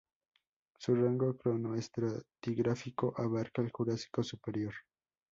Su 0.79 0.95
rango 0.95 1.37
cronoestratigráfico 1.37 3.13
abarca 3.15 3.61
el 3.61 3.69
Jurásico 3.71 4.23
superior. 4.23 4.73